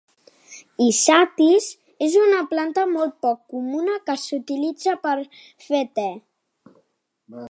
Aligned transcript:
Isatis 0.85 1.67
és 2.05 2.15
una 2.21 2.39
planta 2.53 2.85
molt 2.95 3.13
poc 3.27 3.37
comuna 3.55 3.99
que 4.09 4.17
s'utilitza 4.23 4.95
per 5.05 5.15
fer 5.69 5.83
te. 5.99 6.09